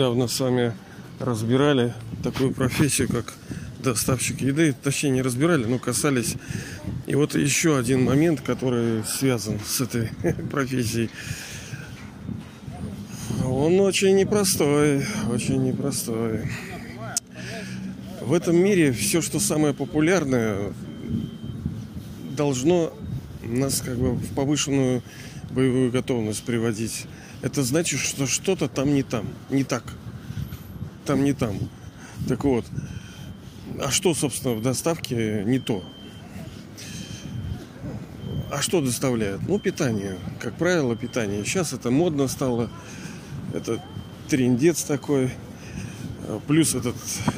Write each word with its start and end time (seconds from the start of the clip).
недавно 0.00 0.28
с 0.28 0.40
вами 0.40 0.72
разбирали 1.18 1.92
такую 2.22 2.54
профессию, 2.54 3.06
как 3.06 3.34
доставщик 3.80 4.40
еды. 4.40 4.74
Точнее, 4.82 5.10
не 5.10 5.20
разбирали, 5.20 5.66
но 5.66 5.78
касались. 5.78 6.36
И 7.06 7.14
вот 7.14 7.34
еще 7.34 7.76
один 7.76 8.04
момент, 8.04 8.40
который 8.40 9.04
связан 9.04 9.60
с 9.62 9.82
этой 9.82 10.08
профессией. 10.50 11.10
Он 13.44 13.78
очень 13.80 14.16
непростой, 14.16 15.04
очень 15.30 15.62
непростой. 15.64 16.50
В 18.22 18.32
этом 18.32 18.56
мире 18.56 18.92
все, 18.92 19.20
что 19.20 19.38
самое 19.38 19.74
популярное, 19.74 20.72
должно 22.38 22.90
нас 23.42 23.82
как 23.82 23.98
бы 23.98 24.12
в 24.12 24.34
повышенную 24.34 25.02
боевую 25.50 25.90
готовность 25.90 26.42
приводить. 26.44 27.06
Это 27.42 27.62
значит, 27.62 28.00
что 28.00 28.26
что-то 28.26 28.68
там 28.68 28.94
не 28.94 29.02
там, 29.02 29.26
не 29.50 29.64
так. 29.64 29.84
Там 31.04 31.24
не 31.24 31.32
там. 31.32 31.58
Так 32.28 32.44
вот, 32.44 32.66
а 33.80 33.90
что, 33.90 34.14
собственно, 34.14 34.54
в 34.54 34.62
доставке 34.62 35.42
не 35.44 35.58
то? 35.58 35.82
А 38.52 38.60
что 38.62 38.80
доставляют? 38.80 39.42
Ну, 39.48 39.58
питание. 39.58 40.18
Как 40.40 40.56
правило, 40.56 40.96
питание. 40.96 41.44
Сейчас 41.44 41.72
это 41.72 41.90
модно 41.90 42.26
стало. 42.28 42.70
Это 43.54 43.82
трендец 44.28 44.82
такой. 44.82 45.30
Плюс 46.46 46.74
этот 46.74 46.96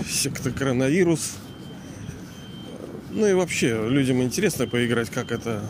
сектокоронавирус. 0.08 1.36
Ну 3.10 3.26
и 3.26 3.34
вообще, 3.34 3.88
людям 3.88 4.22
интересно 4.22 4.66
поиграть, 4.66 5.10
как 5.10 5.32
это... 5.32 5.62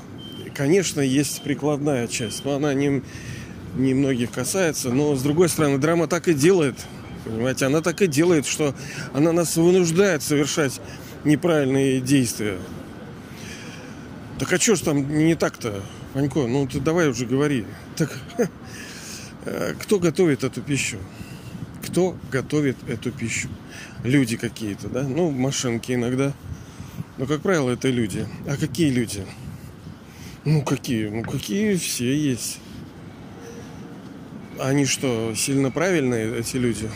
Конечно, 0.55 1.01
есть 1.01 1.43
прикладная 1.43 2.09
часть, 2.09 2.45
но 2.45 2.55
она 2.55 2.75
не, 2.75 3.03
не 3.77 3.95
многих 3.95 4.31
касается. 4.31 4.91
Но, 4.91 5.15
с 5.15 5.23
другой 5.23 5.49
стороны, 5.49 5.79
драма 5.79 6.07
так 6.07 6.29
и 6.29 6.35
делает. 6.35 6.77
Понимаете, 7.25 7.67
она 7.67 7.81
так 7.81 8.03
и 8.03 8.07
делает, 8.07 8.47
что 8.47 8.75
она 9.15 9.33
нас 9.33 9.57
вынуждает 9.57 10.23
совершать 10.23 10.81
неправильные 11.25 12.01
действия. 12.01 12.59
Так 14.39 14.53
а 14.53 14.59
что 14.59 14.75
ж 14.75 14.81
там 14.81 15.09
не 15.25 15.37
так-то, 15.37 15.83
Ванько? 16.15 16.47
Ну 16.47 16.67
ты 16.67 16.81
давай 16.81 17.09
уже 17.09 17.27
говори. 17.27 17.65
Так 17.97 18.11
кто 19.81 20.01
готовит 20.01 20.43
эту 20.43 20.61
пищу? 20.63 20.99
Кто 21.87 22.17
готовит 22.31 22.77
эту 22.89 23.13
пищу? 23.13 23.49
Люди 24.03 24.37
какие-то, 24.37 24.89
да? 24.89 25.03
Ну, 25.03 25.31
машинки 25.31 25.93
иногда. 25.93 26.33
Но, 27.19 27.27
как 27.27 27.43
правило, 27.43 27.71
это 27.71 27.89
люди. 27.89 28.27
А 28.49 28.57
какие 28.57 28.91
люди? 28.91 29.25
Ну, 30.45 30.63
какие? 30.63 31.07
Ну, 31.07 31.23
какие 31.23 31.77
все 31.77 32.17
есть. 32.17 32.59
Они 34.59 34.87
что, 34.87 35.35
сильно 35.37 35.71
правильные, 35.71 36.37
эти 36.39 36.57
люди? 36.57 36.91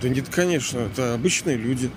Да 0.00 0.08
нет, 0.08 0.28
конечно, 0.28 0.78
это 0.78 1.14
обычные 1.14 1.56
люди. 1.56 1.90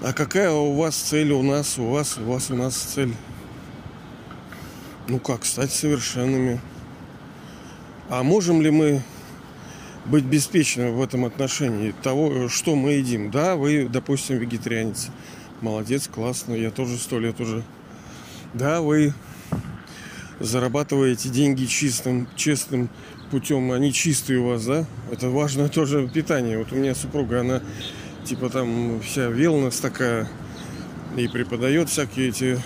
А 0.00 0.12
какая 0.12 0.52
у 0.52 0.74
вас 0.74 0.94
цель 0.94 1.32
у 1.32 1.42
нас, 1.42 1.76
у 1.76 1.88
вас, 1.88 2.18
у 2.18 2.22
вас, 2.22 2.52
у 2.52 2.54
нас 2.54 2.76
цель? 2.76 3.12
Ну 5.08 5.18
как, 5.18 5.44
стать 5.44 5.72
совершенными. 5.72 6.60
А 8.08 8.22
можем 8.22 8.62
ли 8.62 8.70
мы 8.70 9.02
быть 10.04 10.24
беспечны 10.24 10.92
в 10.92 11.02
этом 11.02 11.24
отношении 11.24 11.92
того, 12.02 12.48
что 12.48 12.76
мы 12.76 12.92
едим? 12.92 13.32
Да, 13.32 13.56
вы, 13.56 13.88
допустим, 13.88 14.38
вегетарианец. 14.38 15.08
Молодец, 15.60 16.06
классно, 16.06 16.54
я 16.54 16.70
тоже 16.70 16.96
сто 16.96 17.18
лет 17.18 17.40
уже. 17.40 17.64
Да, 18.54 18.80
вы 18.80 19.12
зарабатываете 20.40 21.28
деньги 21.28 21.64
чистым, 21.64 22.28
честным 22.36 22.88
путем, 23.30 23.72
они 23.72 23.92
чистые 23.92 24.40
у 24.40 24.48
вас, 24.48 24.64
да? 24.64 24.86
Это 25.10 25.30
важно 25.30 25.68
тоже 25.68 26.08
питание. 26.08 26.58
Вот 26.58 26.72
у 26.72 26.76
меня 26.76 26.94
супруга, 26.94 27.40
она 27.40 27.62
типа 28.24 28.50
там 28.50 29.00
вся 29.00 29.26
велнес 29.26 29.78
такая 29.80 30.28
и 31.16 31.28
преподает 31.28 31.88
всякие 31.88 32.28
эти... 32.28 32.60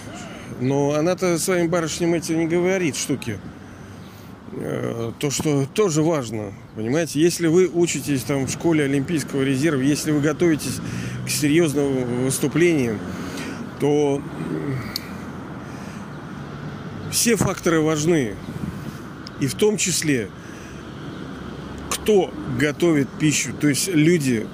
Но 0.61 0.93
она-то 0.93 1.39
своим 1.39 1.71
барышням 1.71 2.15
эти 2.15 2.33
не 2.33 2.47
говорит 2.47 2.95
штуки. 2.97 3.39
Э, 4.55 5.13
то, 5.19 5.31
что 5.31 5.67
тоже 5.67 6.03
важно, 6.03 6.53
понимаете, 6.77 7.21
если 7.21 7.47
вы 7.47 7.71
учитесь 7.73 8.23
там 8.23 8.47
в 8.47 8.51
школе 8.51 8.85
Олимпийского 8.85 9.43
резерва, 9.43 9.81
если 9.81 10.11
вы 10.13 10.21
готовитесь 10.21 10.81
к 11.25 11.31
серьезным 11.31 12.25
выступлениям, 12.25 12.99
то 13.81 14.21
все 17.13 17.37
факторы 17.37 17.81
важны. 17.81 18.35
И 19.41 19.47
в 19.47 19.55
том 19.55 19.77
числе 19.77 20.29
кто 21.91 22.33
готовит 22.59 23.09
пищу. 23.21 23.53
То 23.61 23.69
есть 23.69 23.89
люди, 23.89 24.47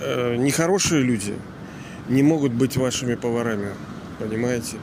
э, 0.00 0.36
нехорошие 0.36 1.02
люди, 1.02 1.34
не 2.08 2.22
могут 2.22 2.52
быть 2.52 2.76
вашими 2.76 3.14
поварами. 3.14 3.70
Понимаете? 4.18 4.76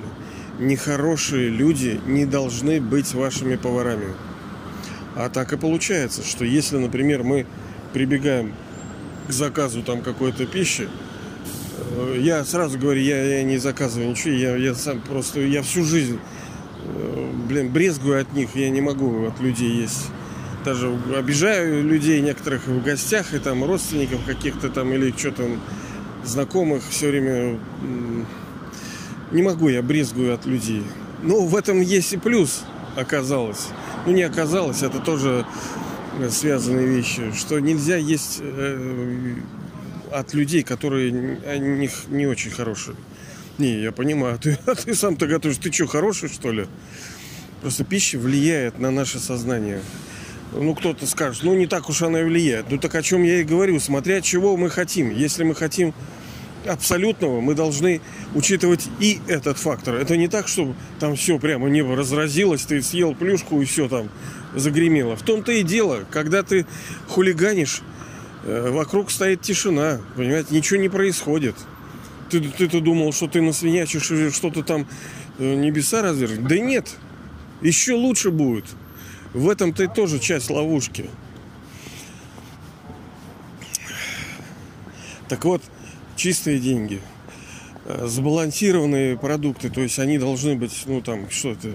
Нехорошие 0.60 1.50
люди 1.50 2.00
не 2.06 2.26
должны 2.26 2.80
быть 2.80 3.14
вашими 3.14 3.56
поварами. 3.56 4.14
А 5.16 5.30
так 5.30 5.54
и 5.54 5.58
получается, 5.58 6.24
что 6.24 6.46
если, 6.46 6.78
например, 6.78 7.24
мы 7.24 7.48
прибегаем 7.94 8.54
к 9.28 9.32
заказу 9.32 9.84
там 9.84 10.02
какой-то 10.02 10.46
пищи, 10.46 10.90
я 12.18 12.44
сразу 12.46 12.78
говорю, 12.78 13.02
я, 13.02 13.22
я 13.38 13.44
не 13.44 13.58
заказываю 13.58 14.10
ничего, 14.10 14.34
я, 14.34 14.56
я 14.56 14.76
сам 14.76 15.02
просто, 15.02 15.42
я 15.42 15.62
всю 15.62 15.84
жизнь, 15.84 16.20
э, 16.86 17.32
блин, 17.48 17.70
брезгую 17.70 18.22
от 18.22 18.34
них, 18.34 18.56
я 18.56 18.70
не 18.70 18.82
могу 18.82 19.26
от 19.26 19.40
людей 19.40 19.72
есть 19.72 20.10
даже 20.64 20.98
обижаю 21.16 21.84
людей 21.84 22.22
некоторых 22.22 22.68
в 22.68 22.84
гостях 22.84 23.34
и 23.34 23.40
там 23.40 23.64
родственников 23.64 24.24
каких-то 24.26 24.70
там 24.70 24.94
или 24.94 25.12
что 25.12 25.32
там 25.32 25.60
знакомых 26.24 26.84
все 26.90 27.10
время 27.10 27.60
не 29.32 29.42
могу 29.42 29.70
я 29.70 29.82
брезгую 29.82 30.34
от 30.34 30.46
людей. 30.46 30.84
Но 31.22 31.46
в 31.46 31.56
этом 31.56 31.82
есть 31.82 32.14
и 32.14 32.18
плюс 32.18 32.64
оказалось. 32.96 33.70
Ну 34.06 34.14
не 34.14 34.24
оказалось, 34.24 34.84
это 34.84 35.00
тоже 35.00 35.46
связанные 36.30 36.88
вещи, 36.88 37.34
что 37.36 37.60
нельзя 37.60 37.98
есть 37.98 38.40
э, 38.42 39.36
от 40.14 40.34
людей, 40.34 40.64
которые 40.64 41.40
о 41.46 41.58
них 41.58 41.92
не 42.10 42.28
очень 42.28 42.52
хорошие. 42.52 42.96
Не, 43.58 43.82
я 43.82 43.92
понимаю, 43.92 44.40
ты, 44.40 44.58
а 44.66 44.76
ты 44.76 44.96
сам-то 44.96 45.28
готовишь, 45.28 45.58
ты 45.58 45.72
что, 45.72 45.88
хороший 45.88 46.30
что 46.30 46.52
ли? 46.52 46.68
Просто 47.62 47.84
пища 47.84 48.18
влияет 48.18 48.80
на 48.80 48.92
наше 48.92 49.20
сознание 49.20 49.82
ну, 50.56 50.76
кто-то 50.76 51.06
скажет, 51.08 51.44
ну, 51.44 51.54
не 51.56 51.68
так 51.68 51.90
уж 51.90 52.02
она 52.02 52.22
и 52.22 52.24
влияет. 52.24 52.70
Ну, 52.70 52.78
так 52.78 52.94
о 52.96 53.02
чем 53.02 53.24
я 53.24 53.42
и 53.42 53.44
говорю, 53.44 53.80
смотря 53.80 54.22
чего 54.22 54.56
мы 54.58 54.70
хотим. 54.70 55.10
Если 55.10 55.44
мы 55.44 55.56
хотим 55.56 55.94
абсолютного, 56.68 57.42
мы 57.42 57.56
должны 57.56 58.02
учитывать 58.36 58.88
и 59.00 59.20
этот 59.28 59.58
фактор. 59.58 59.96
Это 59.96 60.16
не 60.16 60.28
так, 60.28 60.48
чтобы 60.48 60.76
там 61.00 61.16
все 61.16 61.40
прямо 61.40 61.70
небо 61.70 61.96
разразилось, 61.96 62.64
ты 62.64 62.82
съел 62.82 63.16
плюшку 63.16 63.62
и 63.62 63.66
все 63.66 63.88
там 63.90 64.10
загремело. 64.56 65.16
В 65.16 65.24
том-то 65.24 65.52
и 65.52 65.64
дело, 65.64 66.06
когда 66.10 66.44
ты 66.44 66.66
хулиганишь, 67.08 67.82
вокруг 68.44 69.12
стоит 69.12 69.42
тишина, 69.42 70.02
понимаете, 70.16 70.56
ничего 70.56 70.80
не 70.80 70.90
происходит. 70.90 71.56
Ты, 72.30 72.42
ты-то 72.42 72.82
думал, 72.82 73.14
что 73.14 73.28
ты 73.28 73.42
насвинячишь 73.42 74.12
что-то 74.34 74.64
там 74.64 74.88
э, 75.40 75.56
небеса 75.56 76.02
развернешь? 76.02 76.48
Да 76.50 76.58
нет, 76.58 76.90
еще 77.62 77.94
лучше 77.94 78.32
будет– 78.32 78.66
в 79.34 79.50
этом-то 79.50 79.84
и 79.84 79.88
тоже 79.88 80.20
часть 80.20 80.50
ловушки. 80.50 81.10
Так 85.28 85.44
вот, 85.46 85.64
чистые 86.16 86.60
деньги, 86.60 87.02
э, 87.86 88.06
сбалансированные 88.08 89.18
продукты, 89.18 89.70
то 89.70 89.82
есть 89.82 89.98
они 89.98 90.20
должны 90.20 90.56
быть, 90.56 90.84
ну 90.86 91.02
там, 91.02 91.30
что 91.32 91.52
это, 91.52 91.70
э, 91.70 91.74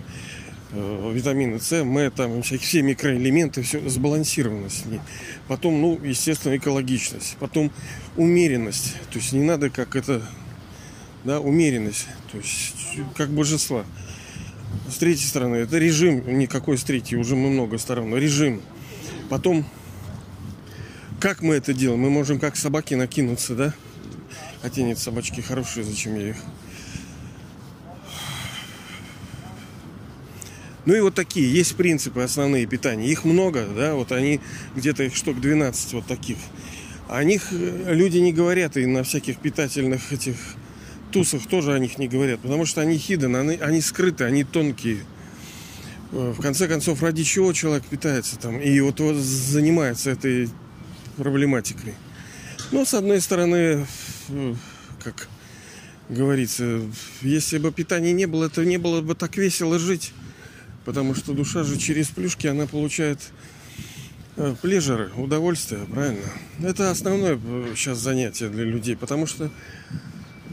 витамины 0.72 1.60
С, 1.60 1.72
М, 1.72 2.10
там, 2.10 2.42
все 2.42 2.82
микроэлементы, 2.82 3.62
все 3.62 3.86
сбалансировано 3.88 4.68
с 4.68 4.84
ней. 4.84 5.00
Потом, 5.46 5.80
ну, 5.80 5.98
естественно, 6.02 6.56
экологичность. 6.56 7.36
Потом 7.40 7.72
умеренность. 8.16 8.94
То 9.10 9.18
есть 9.18 9.32
не 9.32 9.42
надо 9.42 9.70
как 9.70 9.96
это, 9.96 10.22
да, 11.24 11.40
умеренность. 11.40 12.06
То 12.32 12.38
есть 12.38 12.74
как 13.16 13.30
божества. 13.30 13.84
С 14.90 14.96
третьей 14.96 15.26
стороны, 15.26 15.56
это 15.56 15.78
режим, 15.78 16.38
никакой 16.38 16.76
с 16.76 16.84
третьей, 16.84 17.16
уже 17.18 17.36
мы 17.36 17.50
много 17.50 17.78
сторон, 17.78 18.14
режим. 18.14 18.60
Потом, 19.30 19.64
как 21.20 21.42
мы 21.42 21.54
это 21.54 21.72
делаем? 21.72 22.00
Мы 22.00 22.10
можем 22.10 22.38
как 22.38 22.56
собаки 22.56 22.94
накинуться, 22.94 23.54
да? 23.54 23.74
Хотя 24.62 24.82
нет, 24.82 24.98
собачки 24.98 25.40
хорошие, 25.40 25.84
зачем 25.84 26.16
я 26.16 26.30
их? 26.30 26.36
Ну 30.88 30.94
и 30.94 31.00
вот 31.00 31.14
такие, 31.14 31.52
есть 31.52 31.76
принципы 31.76 32.22
основные 32.22 32.64
питания. 32.64 33.06
Их 33.08 33.26
много, 33.26 33.66
да, 33.76 33.94
вот 33.94 34.10
они 34.10 34.40
где-то 34.74 35.02
их 35.02 35.14
штук 35.14 35.38
12 35.38 35.92
вот 35.92 36.06
таких. 36.06 36.38
О 37.10 37.22
них 37.24 37.48
э, 37.50 37.92
люди 37.92 38.16
не 38.16 38.32
говорят 38.32 38.78
и 38.78 38.86
на 38.86 39.02
всяких 39.02 39.36
питательных 39.36 40.14
этих 40.14 40.36
тусах 41.12 41.46
тоже 41.46 41.74
о 41.74 41.78
них 41.78 41.98
не 41.98 42.08
говорят, 42.08 42.40
потому 42.40 42.64
что 42.64 42.80
они 42.80 42.96
хиден, 42.96 43.36
они, 43.36 43.56
они 43.56 43.82
скрыты, 43.82 44.24
они 44.24 44.44
тонкие. 44.44 45.00
э, 46.12 46.32
в 46.34 46.40
конце 46.40 46.66
концов, 46.66 47.02
ради 47.02 47.22
чего 47.22 47.52
человек 47.52 47.84
питается 47.84 48.38
там 48.38 48.58
и 48.58 48.80
вот, 48.80 48.98
вот 49.00 49.16
занимается 49.16 50.08
этой 50.08 50.48
проблематикой. 51.18 51.92
Но, 52.72 52.86
с 52.86 52.94
одной 52.94 53.20
стороны, 53.20 53.86
э, 54.30 54.54
как 55.04 55.28
говорится, 56.08 56.80
если 57.20 57.58
бы 57.58 57.72
питания 57.72 58.14
не 58.14 58.24
было, 58.24 58.46
это 58.46 58.64
не 58.64 58.78
было 58.78 59.02
бы 59.02 59.14
так 59.14 59.36
весело 59.36 59.78
жить. 59.78 60.14
Потому 60.88 61.14
что 61.14 61.34
душа 61.34 61.64
же 61.64 61.76
через 61.76 62.08
плюшки, 62.08 62.46
она 62.46 62.66
получает 62.66 63.18
э, 64.38 64.54
плежеры, 64.62 65.10
удовольствие, 65.18 65.82
правильно? 65.84 66.24
Это 66.62 66.90
основное 66.90 67.38
сейчас 67.76 67.98
занятие 67.98 68.48
для 68.48 68.64
людей, 68.64 68.96
потому 68.96 69.26
что 69.26 69.50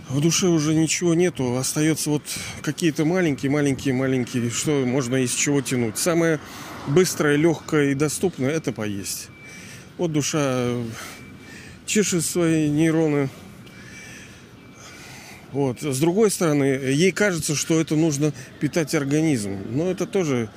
в 0.10 0.20
душе 0.20 0.48
уже 0.48 0.76
ничего 0.76 1.14
нету, 1.14 1.56
остается 1.56 2.10
вот 2.10 2.24
какие-то 2.62 3.06
маленькие, 3.06 3.50
маленькие, 3.50 3.94
маленькие, 3.94 4.50
что 4.50 4.86
можно 4.86 5.16
из 5.16 5.34
чего 5.34 5.62
тянуть. 5.62 5.98
Самое 5.98 6.42
быстрое, 6.86 7.38
легкое 7.38 7.92
и 7.92 7.96
доступное– 7.96 8.50
это 8.52 8.74
поесть. 8.74 9.30
Вот 9.98 10.12
душа 10.12 10.68
чешет 11.86 12.26
свои 12.26 12.68
нейроны. 12.68 13.30
Вот. 15.56 15.82
С 15.82 16.00
другой 16.00 16.32
стороны, 16.32 16.66
ей 16.66 17.14
кажется, 17.14 17.56
что 17.56 17.80
это 17.80 17.96
нужно 17.96 18.34
питать 18.60 18.94
организм. 18.94 19.58
Но 19.70 19.90
это 19.90 20.06
тоже 20.06 20.50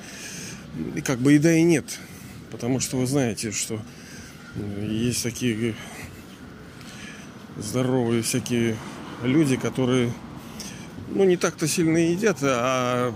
как 1.04 1.20
бы 1.20 1.36
и 1.36 1.38
да, 1.38 1.54
и 1.54 1.62
нет. 1.62 1.84
Потому 2.50 2.80
что 2.80 2.96
вы 2.96 3.06
знаете, 3.06 3.52
что 3.52 3.80
есть 4.82 5.22
такие 5.22 5.76
здоровые 7.56 8.22
всякие 8.22 8.74
люди, 9.22 9.54
которые 9.54 10.12
ну, 11.14 11.22
не 11.22 11.36
так-то 11.36 11.68
сильно 11.68 11.98
едят, 11.98 12.38
а 12.42 13.14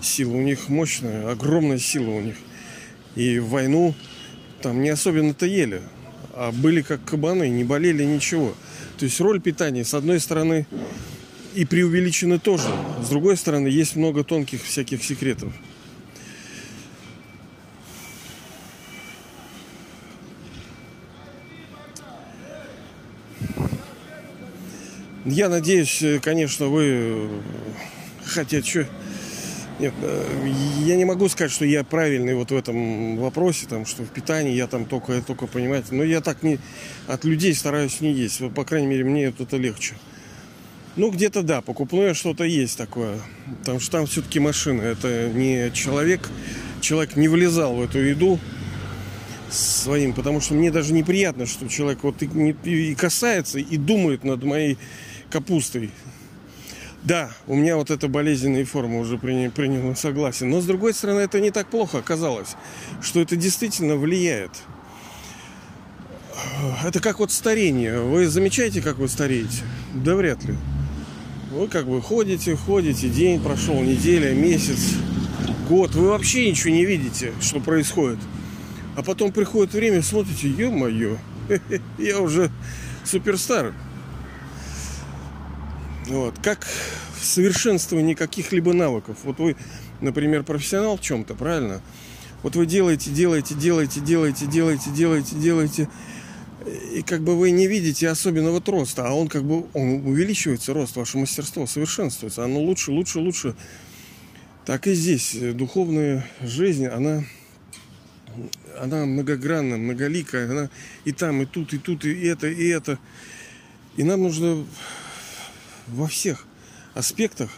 сила 0.00 0.36
у 0.36 0.42
них 0.42 0.68
мощная, 0.68 1.28
огромная 1.28 1.80
сила 1.80 2.10
у 2.10 2.20
них. 2.20 2.36
И 3.16 3.40
в 3.40 3.48
войну 3.48 3.96
там 4.62 4.80
не 4.80 4.90
особенно-то 4.90 5.44
ели, 5.44 5.82
а 6.34 6.52
были 6.52 6.82
как 6.82 7.04
кабаны, 7.04 7.48
не 7.48 7.64
болели 7.64 8.04
ничего. 8.04 8.54
То 8.98 9.06
есть 9.06 9.20
роль 9.20 9.40
питания, 9.40 9.84
с 9.84 9.94
одной 9.94 10.20
стороны, 10.20 10.66
и 11.54 11.64
преувеличена 11.64 12.38
тоже. 12.38 12.68
С 13.02 13.08
другой 13.08 13.36
стороны, 13.36 13.68
есть 13.68 13.96
много 13.96 14.24
тонких 14.24 14.62
всяких 14.62 15.02
секретов. 15.02 15.52
Я 25.24 25.48
надеюсь, 25.48 26.02
э, 26.02 26.20
конечно, 26.20 26.66
вы... 26.66 26.84
Э, 26.86 27.40
хотя, 28.26 28.62
что... 28.62 28.86
Нет, 29.80 29.92
э, 30.02 30.52
я 30.84 30.96
не 30.96 31.04
могу 31.04 31.28
сказать, 31.28 31.50
что 31.50 31.64
я 31.64 31.82
правильный 31.82 32.34
вот 32.34 32.50
в 32.50 32.56
этом 32.56 33.16
вопросе, 33.16 33.66
там, 33.68 33.86
что 33.86 34.04
в 34.04 34.08
питании 34.08 34.54
я 34.54 34.68
там 34.68 34.84
только, 34.84 35.20
только 35.20 35.46
понимаете. 35.46 35.88
Но 35.90 36.04
я 36.04 36.20
так 36.20 36.42
не 36.42 36.58
от 37.08 37.24
людей 37.24 37.54
стараюсь 37.54 38.00
не 38.00 38.12
есть. 38.12 38.40
Вот, 38.40 38.54
по 38.54 38.64
крайней 38.64 38.86
мере, 38.86 39.04
мне 39.04 39.24
это 39.24 39.56
легче. 39.56 39.94
Ну, 40.96 41.10
где-то 41.10 41.42
да, 41.42 41.60
покупное 41.60 42.14
что-то 42.14 42.44
есть 42.44 42.78
такое. 42.78 43.18
Потому 43.60 43.80
что 43.80 43.90
там 43.90 44.06
все-таки 44.06 44.38
машина. 44.38 44.82
Это 44.82 45.28
не 45.34 45.72
человек. 45.72 46.30
Человек 46.80 47.16
не 47.16 47.26
влезал 47.26 47.74
в 47.74 47.82
эту 47.82 47.98
еду 47.98 48.38
своим, 49.50 50.12
потому 50.12 50.40
что 50.40 50.54
мне 50.54 50.70
даже 50.70 50.92
неприятно, 50.92 51.46
что 51.46 51.68
человек 51.68 52.00
вот 52.02 52.22
и, 52.22 52.54
и 52.64 52.94
касается, 52.94 53.58
и 53.58 53.76
думает 53.76 54.22
над 54.22 54.42
моей 54.44 54.78
капустой. 55.30 55.90
Да, 57.04 57.30
у 57.46 57.54
меня 57.54 57.76
вот 57.76 57.90
эта 57.90 58.08
болезненная 58.08 58.64
форма 58.64 58.98
уже 58.98 59.18
приняла, 59.18 59.94
согласен. 59.94 60.48
Но 60.48 60.62
с 60.62 60.64
другой 60.64 60.94
стороны, 60.94 61.20
это 61.20 61.38
не 61.38 61.50
так 61.50 61.68
плохо 61.68 61.98
оказалось, 61.98 62.56
что 63.02 63.20
это 63.20 63.36
действительно 63.36 63.96
влияет. 63.96 64.50
Это 66.82 67.00
как 67.00 67.18
вот 67.18 67.30
старение. 67.30 68.00
Вы 68.00 68.26
замечаете, 68.26 68.80
как 68.80 68.96
вы 68.96 69.08
стареете? 69.08 69.64
Да 69.92 70.16
вряд 70.16 70.42
ли. 70.44 70.54
Вы 71.50 71.68
как 71.68 71.86
бы 71.86 72.00
ходите, 72.00 72.56
ходите, 72.56 73.10
день 73.10 73.38
прошел, 73.38 73.82
неделя, 73.82 74.32
месяц, 74.32 74.94
год. 75.68 75.94
Вы 75.94 76.08
вообще 76.08 76.48
ничего 76.48 76.70
не 76.72 76.86
видите, 76.86 77.32
что 77.42 77.60
происходит. 77.60 78.18
А 78.96 79.02
потом 79.02 79.30
приходит 79.30 79.74
время, 79.74 80.02
смотрите, 80.02 80.48
ё-моё, 80.48 81.18
я 81.98 82.20
уже 82.20 82.50
суперстар. 83.04 83.74
Вот. 86.06 86.34
Как 86.42 86.64
в 86.64 87.24
совершенствовании 87.24 88.14
каких-либо 88.14 88.72
навыков. 88.72 89.16
Вот 89.24 89.38
вы, 89.38 89.56
например, 90.00 90.42
профессионал 90.42 90.96
в 90.96 91.00
чем-то, 91.00 91.34
правильно? 91.34 91.80
Вот 92.42 92.56
вы 92.56 92.66
делаете, 92.66 93.10
делаете, 93.10 93.54
делаете, 93.54 94.00
делаете, 94.00 94.46
делаете, 94.46 94.90
делаете, 94.90 95.36
делаете. 95.36 95.88
И 96.92 97.02
как 97.02 97.22
бы 97.22 97.38
вы 97.38 97.50
не 97.50 97.66
видите 97.66 98.08
особенного 98.08 98.62
роста, 98.66 99.06
а 99.06 99.12
он 99.12 99.28
как 99.28 99.44
бы 99.44 99.66
он 99.72 100.06
увеличивается, 100.06 100.74
рост, 100.74 100.96
ваше 100.96 101.18
мастерство 101.18 101.66
совершенствуется. 101.66 102.44
Оно 102.44 102.60
лучше, 102.60 102.90
лучше, 102.90 103.18
лучше. 103.18 103.54
Так 104.66 104.86
и 104.86 104.94
здесь. 104.94 105.36
Духовная 105.54 106.26
жизнь, 106.42 106.86
она 106.86 107.24
она 108.78 109.06
многогранна, 109.06 109.76
многоликая, 109.76 110.50
она 110.50 110.70
и 111.04 111.12
там, 111.12 111.42
и 111.42 111.46
тут, 111.46 111.72
и 111.72 111.78
тут, 111.78 112.04
и 112.04 112.26
это, 112.26 112.48
и 112.48 112.66
это. 112.68 112.98
И 113.96 114.02
нам 114.02 114.22
нужно 114.22 114.66
во 115.86 116.06
всех 116.06 116.46
аспектах 116.94 117.50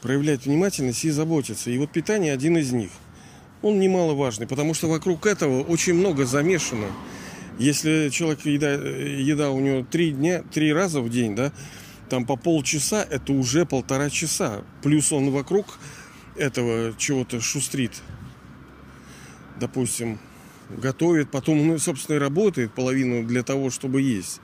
проявлять 0.00 0.46
внимательность 0.46 1.04
и 1.04 1.10
заботиться. 1.10 1.70
И 1.70 1.78
вот 1.78 1.92
питание 1.92 2.32
один 2.32 2.56
из 2.56 2.72
них. 2.72 2.90
Он 3.62 3.78
немаловажный, 3.78 4.46
потому 4.46 4.72
что 4.72 4.88
вокруг 4.88 5.26
этого 5.26 5.62
очень 5.62 5.94
много 5.94 6.24
замешано. 6.24 6.86
Если 7.58 8.08
человек 8.08 8.46
еда, 8.46 8.72
еда 8.72 9.50
у 9.50 9.60
него 9.60 9.84
три 9.84 10.12
дня, 10.12 10.42
три 10.50 10.72
раза 10.72 11.02
в 11.02 11.10
день, 11.10 11.36
да, 11.36 11.52
там 12.08 12.24
по 12.24 12.36
полчаса, 12.36 13.06
это 13.08 13.32
уже 13.34 13.66
полтора 13.66 14.08
часа. 14.08 14.62
Плюс 14.82 15.12
он 15.12 15.30
вокруг 15.30 15.78
этого 16.36 16.94
чего-то 16.96 17.40
шустрит. 17.40 17.92
Допустим, 19.60 20.18
готовит, 20.70 21.30
потом, 21.30 21.66
ну, 21.66 21.78
собственно, 21.78 22.16
и 22.16 22.18
работает 22.18 22.72
половину 22.72 23.26
для 23.26 23.42
того, 23.42 23.68
чтобы 23.68 24.00
есть. 24.00 24.40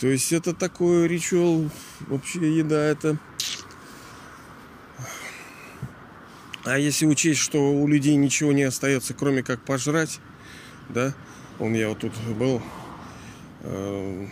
То 0.00 0.08
есть 0.08 0.32
это 0.32 0.54
такой 0.54 1.06
ритуал, 1.06 1.70
вообще 2.00 2.58
еда 2.58 2.84
это... 2.84 3.18
А 6.64 6.78
если 6.78 7.06
учесть, 7.06 7.40
что 7.40 7.72
у 7.72 7.88
людей 7.88 8.14
ничего 8.14 8.52
не 8.52 8.62
остается, 8.62 9.14
кроме 9.14 9.42
как 9.42 9.64
пожрать, 9.64 10.20
да, 10.88 11.12
он 11.58 11.74
я 11.74 11.88
вот 11.88 11.98
тут 11.98 12.12
был 12.38 12.62
э, 13.62 14.26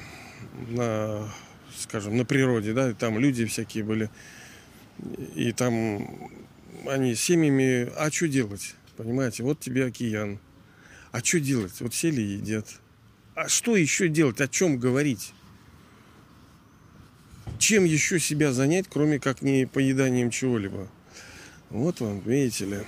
на, 0.68 1.28
скажем, 1.76 2.16
на 2.16 2.24
природе, 2.24 2.72
да, 2.72 2.90
и 2.90 2.94
там 2.94 3.18
люди 3.18 3.46
всякие 3.46 3.82
были, 3.82 4.10
и 5.34 5.50
там 5.50 6.30
они 6.86 7.16
семьями, 7.16 7.90
а 7.96 8.12
что 8.12 8.28
делать, 8.28 8.76
понимаете, 8.96 9.42
вот 9.42 9.58
тебе 9.58 9.86
океан, 9.86 10.38
а 11.10 11.24
что 11.24 11.40
делать, 11.40 11.80
вот 11.80 11.94
сели 11.94 12.20
и 12.22 12.34
едят, 12.36 12.66
а 13.34 13.48
что 13.48 13.74
еще 13.74 14.08
делать, 14.08 14.40
о 14.40 14.46
чем 14.46 14.78
говорить? 14.78 15.32
Чем 17.60 17.84
еще 17.84 18.18
себя 18.18 18.52
занять, 18.52 18.86
кроме 18.88 19.20
как 19.20 19.42
не 19.42 19.66
поеданием 19.66 20.30
чего-либо. 20.30 20.88
Вот 21.68 22.00
вам, 22.00 22.20
видите 22.20 22.64
ли. 22.64 22.78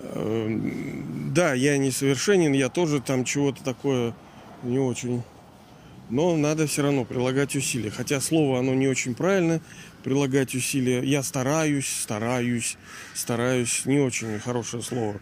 Эм, 0.00 1.34
да, 1.34 1.52
я 1.52 1.76
несовершенен, 1.76 2.52
я 2.52 2.68
тоже 2.68 3.00
там 3.00 3.24
чего-то 3.24 3.62
такое 3.64 4.14
не 4.62 4.78
очень. 4.78 5.22
Но 6.08 6.36
надо 6.36 6.66
все 6.66 6.82
равно 6.82 7.04
прилагать 7.04 7.56
усилия. 7.56 7.90
Хотя 7.90 8.20
слово 8.20 8.60
оно 8.60 8.74
не 8.74 8.86
очень 8.86 9.14
правильно. 9.14 9.60
Прилагать 10.04 10.54
усилия. 10.54 11.02
Я 11.02 11.22
стараюсь, 11.22 11.88
стараюсь, 11.88 12.76
стараюсь. 13.14 13.86
Не 13.86 13.98
очень 13.98 14.38
хорошее 14.38 14.82
слово. 14.82 15.20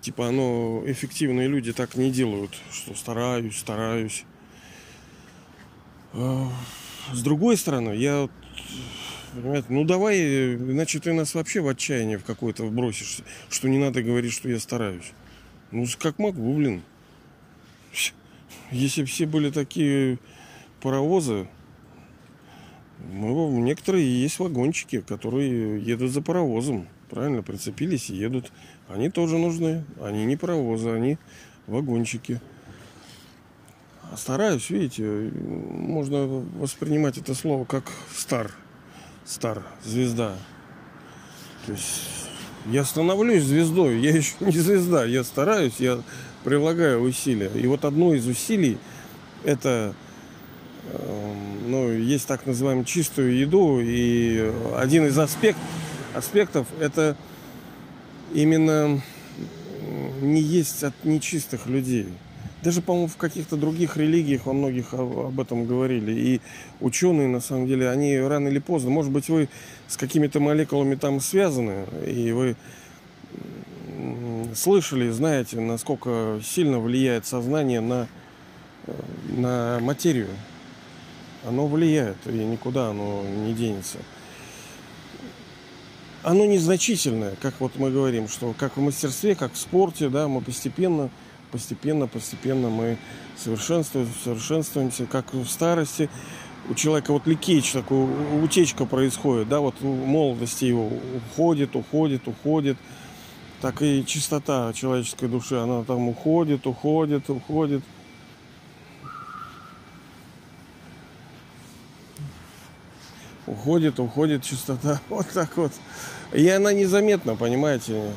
Типа 0.00 0.28
оно 0.28 0.82
эффективные 0.86 1.48
люди 1.48 1.72
так 1.72 1.96
не 1.96 2.10
делают, 2.10 2.52
что 2.72 2.94
стараюсь, 2.94 3.58
стараюсь. 3.58 4.24
С 6.14 7.22
другой 7.22 7.56
стороны, 7.56 7.90
я 7.90 8.28
Понимаете? 9.34 9.66
Ну 9.70 9.84
давай, 9.84 10.54
иначе 10.54 11.00
ты 11.00 11.12
нас 11.12 11.34
вообще 11.34 11.60
в 11.60 11.66
отчаяние 11.66 12.18
в 12.18 12.24
какое-то 12.24 12.64
бросишь, 12.66 13.18
что 13.50 13.68
не 13.68 13.78
надо 13.78 14.00
говорить, 14.02 14.32
что 14.32 14.48
я 14.48 14.60
стараюсь. 14.60 15.12
Ну, 15.72 15.86
как 15.98 16.20
могу, 16.20 16.54
блин. 16.54 16.82
Если 18.70 19.02
бы 19.02 19.08
все 19.08 19.26
были 19.26 19.50
такие 19.50 20.18
паровозы, 20.80 21.48
ну, 23.12 23.58
некоторые 23.58 24.22
есть 24.22 24.38
вагончики, 24.38 25.00
которые 25.00 25.82
едут 25.82 26.12
за 26.12 26.22
паровозом. 26.22 26.86
Правильно, 27.10 27.42
прицепились 27.42 28.10
и 28.10 28.14
едут. 28.14 28.52
Они 28.88 29.10
тоже 29.10 29.36
нужны. 29.36 29.84
Они 30.00 30.24
не 30.24 30.36
паровозы, 30.36 30.90
они 30.90 31.18
вагончики 31.66 32.40
стараюсь, 34.16 34.70
видите, 34.70 35.02
можно 35.02 36.26
воспринимать 36.58 37.18
это 37.18 37.34
слово 37.34 37.64
как 37.64 37.84
стар. 38.14 38.50
Стар, 39.24 39.62
звезда. 39.84 40.34
То 41.66 41.72
есть 41.72 42.28
я 42.66 42.84
становлюсь 42.84 43.42
звездой, 43.44 44.00
я 44.00 44.10
еще 44.10 44.32
не 44.40 44.58
звезда, 44.58 45.04
я 45.04 45.24
стараюсь, 45.24 45.74
я 45.78 46.00
прилагаю 46.44 47.00
усилия. 47.02 47.50
И 47.54 47.66
вот 47.66 47.84
одно 47.84 48.14
из 48.14 48.26
усилий 48.26 48.78
это 49.44 49.94
эм, 50.92 51.70
ну, 51.70 51.92
есть 51.92 52.26
так 52.26 52.46
называемую 52.46 52.84
чистую 52.84 53.36
еду, 53.36 53.80
и 53.80 54.52
один 54.76 55.06
из 55.06 55.18
аспект, 55.18 55.58
аспектов 56.14 56.66
это 56.80 57.16
именно 58.32 59.02
не 60.20 60.40
есть 60.40 60.82
от 60.84 60.94
нечистых 61.04 61.66
людей. 61.66 62.08
Даже, 62.64 62.80
по-моему, 62.80 63.08
в 63.08 63.18
каких-то 63.18 63.56
других 63.56 63.98
религиях 63.98 64.46
во 64.46 64.54
многих 64.54 64.94
об 64.94 65.38
этом 65.38 65.66
говорили. 65.66 66.12
И 66.12 66.40
ученые, 66.80 67.28
на 67.28 67.40
самом 67.40 67.66
деле, 67.66 67.90
они 67.90 68.16
рано 68.18 68.48
или 68.48 68.58
поздно, 68.58 68.88
может 68.88 69.12
быть, 69.12 69.28
вы 69.28 69.50
с 69.86 69.98
какими-то 69.98 70.40
молекулами 70.40 70.94
там 70.94 71.20
связаны, 71.20 71.84
и 72.06 72.32
вы 72.32 72.56
слышали, 74.54 75.10
знаете, 75.10 75.60
насколько 75.60 76.40
сильно 76.42 76.80
влияет 76.80 77.26
сознание 77.26 77.82
на, 77.82 78.08
э, 78.86 78.92
на 79.36 79.78
материю. 79.82 80.28
Оно 81.46 81.66
влияет, 81.66 82.16
и 82.24 82.32
никуда 82.32 82.88
оно 82.88 83.24
не 83.44 83.52
денется. 83.52 83.98
Оно 86.22 86.46
незначительное, 86.46 87.34
как 87.42 87.60
вот 87.60 87.72
мы 87.76 87.90
говорим, 87.90 88.26
что 88.26 88.54
как 88.58 88.78
в 88.78 88.80
мастерстве, 88.80 89.34
как 89.34 89.52
в 89.52 89.58
спорте, 89.58 90.08
да, 90.08 90.28
мы 90.28 90.40
постепенно 90.40 91.10
постепенно, 91.54 92.08
постепенно 92.08 92.68
мы 92.68 92.98
совершенствуемся, 93.36 94.12
совершенствуемся, 94.24 95.06
как 95.06 95.32
в 95.32 95.46
старости. 95.46 96.10
У 96.68 96.74
человека 96.74 97.12
вот 97.12 97.28
ликейч, 97.28 97.70
такой 97.70 98.08
утечка 98.42 98.86
происходит, 98.86 99.48
да, 99.48 99.60
вот 99.60 99.76
в 99.80 99.84
молодости 99.84 100.64
его 100.64 100.90
уходит, 101.16 101.76
уходит, 101.76 102.26
уходит. 102.26 102.76
Так 103.60 103.82
и 103.82 104.04
чистота 104.04 104.72
человеческой 104.72 105.28
души, 105.28 105.54
она 105.54 105.84
там 105.84 106.08
уходит, 106.08 106.66
уходит, 106.66 107.30
уходит. 107.30 107.84
Уходит, 113.46 114.00
уходит 114.00 114.42
чистота. 114.42 115.00
Вот 115.08 115.28
так 115.28 115.56
вот. 115.56 115.72
И 116.32 116.48
она 116.48 116.72
незаметна, 116.72 117.36
понимаете 117.36 118.10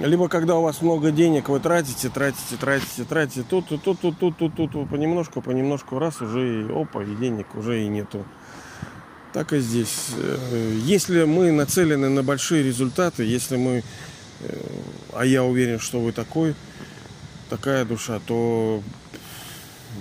либо 0.00 0.28
когда 0.28 0.56
у 0.56 0.62
вас 0.62 0.82
много 0.82 1.10
денег, 1.10 1.48
вы 1.48 1.60
тратите, 1.60 2.08
тратите, 2.08 2.56
тратите, 2.58 3.04
тратите, 3.04 3.44
тут, 3.48 3.68
тут, 3.68 3.82
тут, 3.82 4.00
тут, 4.00 4.18
тут, 4.18 4.36
тут, 4.38 4.70
тут, 4.72 4.88
понемножку, 4.88 5.42
понемножку, 5.42 5.98
раз 5.98 6.20
уже 6.20 6.62
и 6.62 6.72
опа, 6.72 7.02
и 7.02 7.14
денег 7.14 7.54
уже 7.54 7.82
и 7.82 7.88
нету. 7.88 8.24
Так 9.32 9.52
и 9.52 9.60
здесь. 9.60 10.10
Э, 10.16 10.78
если 10.84 11.24
мы 11.24 11.52
нацелены 11.52 12.08
на 12.08 12.22
большие 12.22 12.62
результаты, 12.62 13.24
если 13.24 13.56
мы, 13.56 13.82
э, 14.40 14.60
а 15.12 15.24
я 15.24 15.42
уверен, 15.42 15.78
что 15.78 16.00
вы 16.00 16.12
такой, 16.12 16.54
такая 17.48 17.84
душа, 17.84 18.20
то 18.26 18.82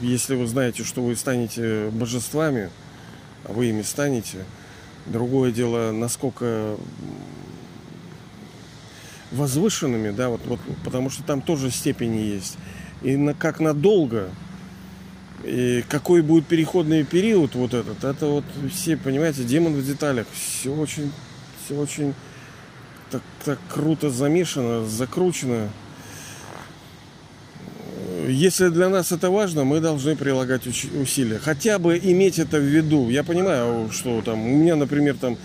если 0.01 0.35
вы 0.35 0.47
знаете, 0.47 0.83
что 0.83 1.01
вы 1.01 1.15
станете 1.15 1.89
божествами, 1.91 2.69
а 3.45 3.53
вы 3.53 3.67
ими 3.67 3.81
станете, 3.83 4.45
другое 5.05 5.51
дело, 5.51 5.91
насколько 5.91 6.75
возвышенными, 9.31 10.11
да, 10.11 10.29
вот, 10.29 10.41
вот, 10.45 10.59
потому 10.83 11.09
что 11.09 11.23
там 11.23 11.41
тоже 11.41 11.71
степени 11.71 12.19
есть. 12.19 12.57
И 13.01 13.15
на, 13.15 13.33
как 13.33 13.59
надолго, 13.59 14.29
и 15.43 15.83
какой 15.89 16.21
будет 16.21 16.45
переходный 16.45 17.03
период 17.03 17.55
вот 17.55 17.73
этот, 17.73 18.03
это 18.03 18.25
вот 18.27 18.43
все, 18.71 18.97
понимаете, 18.97 19.43
демон 19.43 19.73
в 19.73 19.85
деталях. 19.85 20.27
Все 20.33 20.73
очень, 20.73 21.11
все 21.65 21.75
очень 21.75 22.13
так, 23.09 23.21
так 23.43 23.59
круто 23.69 24.09
замешано, 24.09 24.85
закручено. 24.85 25.69
Если 28.27 28.69
для 28.69 28.89
нас 28.89 29.11
это 29.11 29.31
важно, 29.31 29.63
мы 29.63 29.79
должны 29.79 30.15
прилагать 30.15 30.67
усилия. 30.67 31.39
Хотя 31.39 31.79
бы 31.79 31.97
иметь 31.97 32.37
это 32.37 32.57
в 32.57 32.63
виду. 32.63 33.09
Я 33.09 33.23
понимаю, 33.23 33.89
что 33.91 34.21
там 34.21 34.45
у 34.45 34.57
меня, 34.57 34.75
например, 34.75 35.17
там 35.17 35.37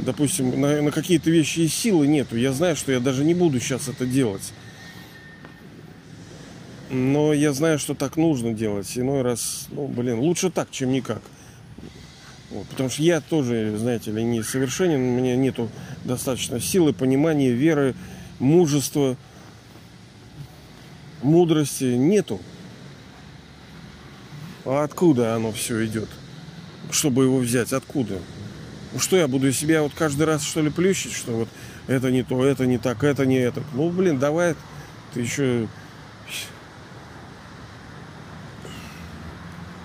допустим, 0.00 0.60
на, 0.60 0.82
на 0.82 0.90
какие-то 0.90 1.30
вещи 1.30 1.60
и 1.60 1.68
силы 1.68 2.06
нету. 2.06 2.36
Я 2.36 2.52
знаю, 2.52 2.76
что 2.76 2.92
я 2.92 3.00
даже 3.00 3.24
не 3.24 3.34
буду 3.34 3.60
сейчас 3.60 3.88
это 3.88 4.06
делать. 4.06 4.52
Но 6.90 7.32
я 7.32 7.52
знаю, 7.52 7.78
что 7.78 7.94
так 7.94 8.16
нужно 8.16 8.52
делать. 8.52 8.90
Иной 8.96 9.22
раз, 9.22 9.66
ну, 9.70 9.88
блин, 9.88 10.18
лучше 10.20 10.50
так, 10.50 10.70
чем 10.70 10.92
никак. 10.92 11.22
Вот, 12.50 12.66
потому 12.68 12.88
что 12.88 13.02
я 13.02 13.20
тоже, 13.20 13.76
знаете 13.76 14.12
ли, 14.12 14.22
не 14.22 14.42
совершенен. 14.42 15.00
У 15.00 15.20
меня 15.20 15.34
нету 15.36 15.70
достаточно 16.04 16.60
силы, 16.60 16.92
понимания, 16.92 17.50
веры, 17.50 17.94
мужества, 18.38 19.16
мудрости. 21.22 21.84
Нету. 21.84 22.40
А 24.64 24.84
откуда 24.84 25.34
оно 25.34 25.52
все 25.52 25.84
идет? 25.84 26.08
Чтобы 26.90 27.24
его 27.24 27.38
взять, 27.38 27.72
откуда? 27.72 28.18
Ну 28.94 29.00
что 29.00 29.16
я 29.16 29.26
буду 29.26 29.52
себя 29.52 29.82
вот 29.82 29.92
каждый 29.92 30.22
раз 30.22 30.44
что 30.44 30.62
ли 30.62 30.70
плющить, 30.70 31.12
что 31.12 31.32
вот 31.32 31.48
это 31.88 32.12
не 32.12 32.22
то, 32.22 32.44
это 32.44 32.64
не 32.64 32.78
так, 32.78 33.02
это 33.02 33.26
не 33.26 33.38
это. 33.38 33.60
Ну, 33.72 33.90
блин, 33.90 34.20
давай 34.20 34.54
ты 35.12 35.20
еще... 35.20 35.66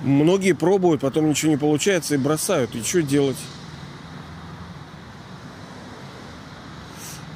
Многие 0.02 0.54
пробуют, 0.54 1.02
потом 1.02 1.28
ничего 1.28 1.52
не 1.52 1.58
получается 1.58 2.14
и 2.14 2.18
бросают. 2.20 2.76
И 2.76 2.84
что 2.84 3.02
делать? 3.02 3.36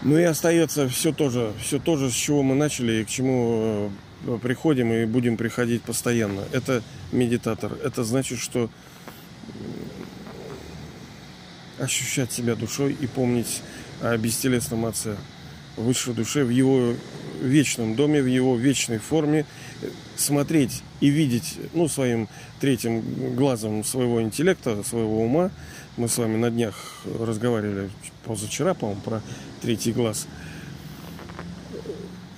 Ну 0.04 0.18
и 0.18 0.24
остается 0.24 0.88
все 0.88 1.12
тоже, 1.12 1.54
все 1.60 1.80
то 1.80 1.98
же, 1.98 2.12
с 2.12 2.14
чего 2.14 2.44
мы 2.44 2.56
начали 2.56 3.02
и 3.02 3.04
к 3.04 3.10
чему 3.10 3.90
э, 4.28 4.38
приходим 4.42 4.94
и 4.94 5.06
будем 5.06 5.38
приходить 5.38 5.82
постоянно. 5.82 6.42
Это 6.52 6.84
медитатор. 7.12 7.74
Это 7.84 8.04
значит, 8.04 8.40
что 8.40 8.70
ощущать 11.84 12.32
себя 12.32 12.56
душой 12.56 12.96
и 13.00 13.08
помнить 13.08 13.62
о 14.02 14.18
бестелесном 14.18 14.86
Отце, 14.86 15.16
высшей 15.78 16.14
душе 16.14 16.44
в 16.44 16.50
его 16.50 16.94
вечном 17.42 17.96
доме, 17.96 18.22
в 18.22 18.28
его 18.28 18.56
вечной 18.56 18.98
форме, 18.98 19.46
смотреть 20.16 20.82
и 21.02 21.10
видеть, 21.10 21.58
ну, 21.74 21.88
своим 21.88 22.28
третьим 22.60 23.36
глазом 23.36 23.84
своего 23.84 24.22
интеллекта, 24.22 24.84
своего 24.84 25.24
ума. 25.24 25.52
Мы 25.98 26.08
с 26.08 26.18
вами 26.18 26.38
на 26.38 26.50
днях 26.50 26.76
разговаривали 27.20 27.90
позавчера, 28.26 28.74
по-моему, 28.74 29.02
про 29.02 29.22
третий 29.62 29.92
глаз. 29.92 30.28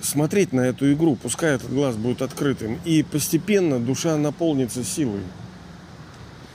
Смотреть 0.00 0.52
на 0.52 0.60
эту 0.60 0.92
игру, 0.92 1.16
пускай 1.16 1.54
этот 1.54 1.72
глаз 1.72 1.96
будет 1.96 2.22
открытым, 2.22 2.78
и 2.84 3.02
постепенно 3.02 3.80
душа 3.80 4.16
наполнится 4.16 4.84
силой 4.84 5.22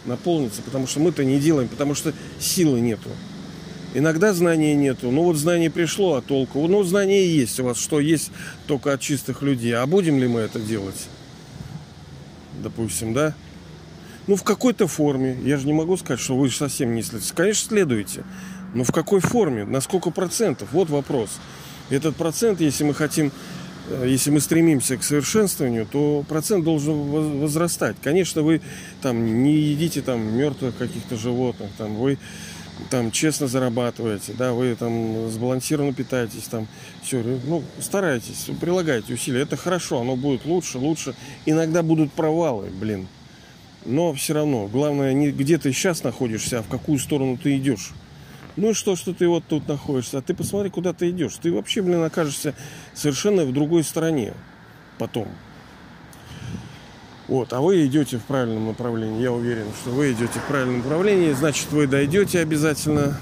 наполнится, 0.05 0.61
потому 0.61 0.87
что 0.87 0.99
мы-то 0.99 1.23
не 1.23 1.39
делаем, 1.39 1.67
потому 1.67 1.95
что 1.95 2.13
силы 2.39 2.79
нету. 2.79 3.09
Иногда 3.93 4.33
знания 4.33 4.73
нету. 4.73 5.11
Ну 5.11 5.23
вот 5.23 5.35
знание 5.35 5.69
пришло, 5.69 6.15
а 6.15 6.21
толку? 6.21 6.65
Ну, 6.67 6.83
знание 6.83 7.35
есть 7.35 7.59
у 7.59 7.65
вас, 7.65 7.77
что 7.77 7.99
есть 7.99 8.31
только 8.65 8.93
от 8.93 9.01
чистых 9.01 9.41
людей. 9.41 9.75
А 9.75 9.85
будем 9.85 10.17
ли 10.17 10.27
мы 10.27 10.39
это 10.41 10.59
делать? 10.59 11.07
Допустим, 12.63 13.13
да? 13.13 13.35
Ну, 14.27 14.35
в 14.37 14.43
какой-то 14.43 14.87
форме. 14.87 15.37
Я 15.43 15.57
же 15.57 15.67
не 15.67 15.73
могу 15.73 15.97
сказать, 15.97 16.21
что 16.21 16.37
вы 16.37 16.49
совсем 16.49 16.95
не 16.95 17.01
следуете. 17.01 17.33
Конечно, 17.35 17.67
следуете. 17.67 18.23
Но 18.73 18.85
в 18.85 18.91
какой 18.91 19.19
форме? 19.19 19.65
На 19.65 19.81
сколько 19.81 20.09
процентов? 20.09 20.69
Вот 20.71 20.89
вопрос. 20.89 21.29
Этот 21.89 22.15
процент, 22.15 22.61
если 22.61 22.85
мы 22.85 22.93
хотим 22.93 23.33
если 24.05 24.29
мы 24.29 24.39
стремимся 24.39 24.97
к 24.97 25.03
совершенствованию, 25.03 25.85
то 25.85 26.23
процент 26.27 26.63
должен 26.63 26.93
возрастать. 27.39 27.97
Конечно, 28.01 28.41
вы 28.41 28.61
там 29.01 29.43
не 29.43 29.53
едите 29.53 30.01
там 30.01 30.21
мертвых 30.35 30.77
каких-то 30.77 31.17
животных, 31.17 31.71
там 31.77 31.95
вы 31.95 32.17
там 32.89 33.11
честно 33.11 33.47
зарабатываете, 33.47 34.33
да, 34.37 34.53
вы 34.53 34.75
там 34.75 35.29
сбалансированно 35.29 35.93
питаетесь, 35.93 36.43
там 36.43 36.67
все, 37.03 37.23
ну, 37.45 37.63
старайтесь, 37.79 38.49
прилагайте 38.59 39.13
усилия. 39.13 39.41
Это 39.41 39.57
хорошо, 39.57 40.01
оно 40.01 40.15
будет 40.15 40.45
лучше, 40.45 40.77
лучше. 40.77 41.15
Иногда 41.45 41.83
будут 41.83 42.11
провалы, 42.11 42.69
блин. 42.69 43.07
Но 43.85 44.13
все 44.13 44.33
равно, 44.33 44.67
главное, 44.67 45.13
не 45.13 45.31
где 45.31 45.57
ты 45.57 45.71
сейчас 45.73 46.03
находишься, 46.03 46.59
а 46.59 46.63
в 46.63 46.67
какую 46.67 46.99
сторону 46.99 47.37
ты 47.37 47.57
идешь. 47.57 47.91
Ну 48.57 48.71
и 48.71 48.73
что, 48.73 48.95
что 48.95 49.13
ты 49.13 49.27
вот 49.27 49.43
тут 49.47 49.67
находишься? 49.67 50.17
А 50.17 50.21
ты 50.21 50.33
посмотри, 50.33 50.69
куда 50.69 50.93
ты 50.93 51.09
идешь. 51.09 51.35
Ты 51.41 51.53
вообще, 51.53 51.81
блин, 51.81 52.03
окажешься 52.03 52.53
совершенно 52.93 53.45
в 53.45 53.53
другой 53.53 53.83
стороне 53.83 54.33
потом. 54.97 55.27
Вот, 57.27 57.53
а 57.53 57.61
вы 57.61 57.85
идете 57.85 58.17
в 58.17 58.23
правильном 58.23 58.67
направлении. 58.67 59.21
Я 59.21 59.31
уверен, 59.31 59.67
что 59.81 59.91
вы 59.91 60.11
идете 60.11 60.39
в 60.39 60.47
правильном 60.47 60.79
направлении. 60.79 61.31
Значит, 61.31 61.71
вы 61.71 61.87
дойдете 61.87 62.39
обязательно. 62.39 63.17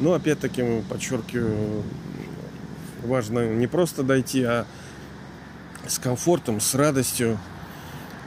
Но 0.00 0.12
опять-таки, 0.12 0.82
подчеркиваю, 0.90 1.82
важно 3.02 3.54
не 3.54 3.66
просто 3.66 4.02
дойти, 4.02 4.42
а 4.42 4.66
с 5.86 5.98
комфортом, 5.98 6.60
с 6.60 6.74
радостью, 6.74 7.38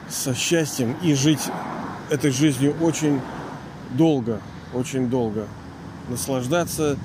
со 0.10 0.34
счастьем 0.34 0.96
и 1.04 1.14
жить 1.14 1.42
этой 2.10 2.32
жизнью 2.32 2.76
очень 2.82 3.22
долго, 3.92 4.42
очень 4.74 5.10
долго. 5.10 5.48
Наслаждаться 6.10 6.98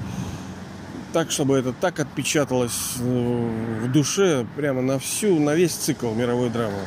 так, 1.12 1.30
чтобы 1.30 1.58
это 1.58 1.72
так 1.72 2.00
отпечаталось 2.00 2.96
в 2.96 3.92
душе 3.92 4.46
прямо 4.56 4.82
на 4.82 4.98
всю, 4.98 5.38
на 5.38 5.54
весь 5.54 5.72
цикл 5.72 6.10
мировой 6.12 6.50
драмы. 6.50 6.78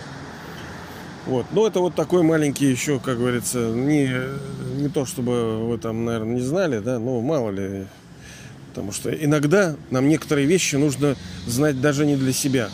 Вот. 1.25 1.45
Но 1.51 1.65
это 1.65 1.79
вот 1.79 1.95
такой 1.95 2.23
маленький 2.23 2.65
еще, 2.65 2.99
как 2.99 3.17
говорится, 3.17 3.69
не, 3.69 4.09
не 4.77 4.89
то, 4.89 5.05
чтобы 5.05 5.67
вы 5.67 5.77
там, 5.77 6.05
наверное, 6.05 6.35
не 6.35 6.41
знали, 6.41 6.79
да, 6.79 6.99
но 6.99 7.21
мало 7.21 7.49
ли. 7.49 7.87
Потому 8.69 8.91
что 8.91 9.09
иногда 9.09 9.75
нам 9.89 10.07
некоторые 10.07 10.45
вещи 10.45 10.75
нужно 10.75 11.15
знать 11.47 11.79
даже 11.81 12.05
не 12.05 12.15
для 12.15 12.33
себя, 12.33 12.69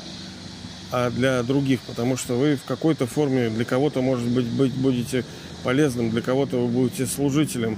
а 0.92 1.10
для 1.12 1.44
других, 1.44 1.80
потому 1.82 2.18
что 2.18 2.34
вы 2.34 2.56
в 2.56 2.64
какой-то 2.64 3.06
форме 3.06 3.50
для 3.50 3.66
кого-то, 3.66 4.02
может 4.02 4.28
быть, 4.28 4.48
быть 4.48 4.74
будете 4.74 5.24
полезным, 5.64 6.10
для 6.10 6.22
кого-то 6.22 6.58
вы 6.58 6.68
будете 6.68 7.06
служителем 7.06 7.78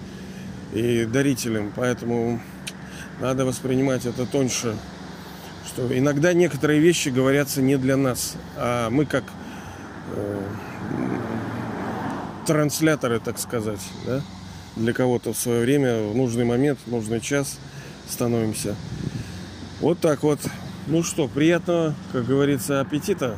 и 0.73 1.05
дарителем. 1.05 1.71
Поэтому 1.75 2.41
надо 3.19 3.45
воспринимать 3.45 4.05
это 4.05 4.25
тоньше, 4.25 4.75
что 5.67 5.97
иногда 5.97 6.33
некоторые 6.33 6.79
вещи 6.79 7.09
говорятся 7.09 7.61
не 7.61 7.77
для 7.77 7.97
нас, 7.97 8.35
а 8.57 8.89
мы 8.89 9.05
как 9.05 9.23
э, 10.15 10.41
трансляторы, 12.45 13.19
так 13.19 13.39
сказать, 13.39 13.81
да? 14.05 14.21
для 14.75 14.93
кого-то 14.93 15.33
в 15.33 15.37
свое 15.37 15.61
время, 15.61 16.07
в 16.07 16.15
нужный 16.15 16.45
момент, 16.45 16.79
в 16.85 16.91
нужный 16.91 17.21
час 17.21 17.59
становимся. 18.07 18.75
Вот 19.79 19.99
так 19.99 20.23
вот. 20.23 20.39
Ну 20.87 21.01
что, 21.01 21.29
приятного, 21.29 21.95
как 22.11 22.25
говорится, 22.25 22.81
аппетита. 22.81 23.37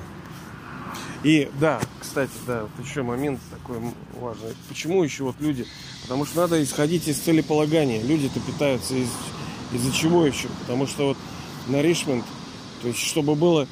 И 1.23 1.49
да, 1.59 1.79
кстати, 1.99 2.31
да, 2.47 2.63
вот 2.63 2.85
еще 2.85 3.03
момент 3.03 3.39
такой 3.51 3.77
важный. 4.19 4.55
Почему 4.67 5.03
еще 5.03 5.23
вот 5.23 5.35
люди? 5.39 5.65
Потому 6.03 6.25
что 6.25 6.41
надо 6.41 6.63
исходить 6.63 7.07
из 7.07 7.17
целеполагания. 7.17 8.01
Люди-то 8.01 8.39
питаются 8.39 8.95
из 8.95 9.09
из-за 9.73 9.91
чего 9.93 10.25
еще? 10.25 10.47
Потому 10.61 10.87
что 10.87 11.07
вот 11.09 11.17
nourishment, 11.67 12.23
то 12.81 12.87
есть 12.87 12.99
чтобы 12.99 13.35
было, 13.35 13.67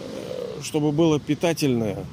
э, 0.00 0.60
чтобы 0.62 0.92
было 0.92 1.18
питательное, 1.18 2.04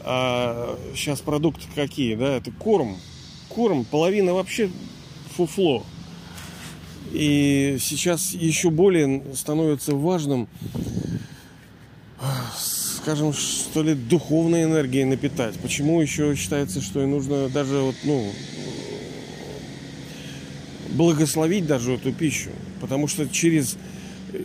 а 0.00 0.78
сейчас 0.94 1.20
продукты 1.20 1.66
какие, 1.74 2.14
да, 2.14 2.36
это 2.36 2.50
корм. 2.50 2.96
Корм, 3.48 3.84
половина 3.84 4.34
вообще 4.34 4.70
фуфло. 5.36 5.84
И 7.12 7.76
сейчас 7.80 8.32
еще 8.32 8.70
более 8.70 9.34
становится 9.34 9.94
важным, 9.94 10.48
скажем, 13.02 13.32
что 13.32 13.82
ли, 13.82 13.94
духовной 13.94 14.62
энергией 14.62 15.04
напитать. 15.04 15.56
Почему 15.56 16.00
еще 16.00 16.36
считается, 16.36 16.80
что 16.80 17.02
и 17.02 17.06
нужно 17.06 17.48
даже 17.48 17.78
вот, 17.78 17.96
ну, 18.04 18.30
благословить 20.90 21.66
даже 21.66 21.94
эту 21.94 22.12
пищу. 22.12 22.50
Потому 22.80 23.08
что 23.08 23.28
через 23.28 23.76
э, 24.32 24.44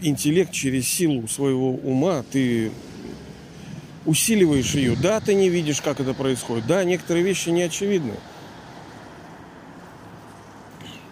интеллект, 0.00 0.52
через 0.52 0.86
силу 0.86 1.26
своего 1.26 1.72
ума 1.72 2.24
ты 2.30 2.70
усиливаешь 4.04 4.74
ее. 4.74 4.94
Да, 4.94 5.18
ты 5.18 5.34
не 5.34 5.48
видишь, 5.48 5.80
как 5.80 5.98
это 5.98 6.14
происходит. 6.14 6.68
Да, 6.68 6.84
некоторые 6.84 7.24
вещи 7.24 7.48
не 7.48 7.62
очевидны. 7.62 8.14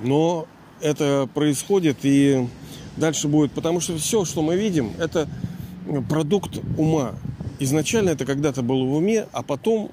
Но 0.00 0.46
это 0.80 1.28
происходит 1.34 1.98
и 2.04 2.46
дальше 2.96 3.26
будет. 3.26 3.50
Потому 3.50 3.80
что 3.80 3.98
все, 3.98 4.24
что 4.24 4.40
мы 4.40 4.56
видим, 4.56 4.92
это 5.00 5.28
продукт 6.08 6.58
ума. 6.76 7.14
Изначально 7.60 8.10
это 8.10 8.24
когда-то 8.24 8.62
было 8.62 8.84
в 8.84 8.94
уме, 8.94 9.26
а 9.32 9.42
потом 9.42 9.90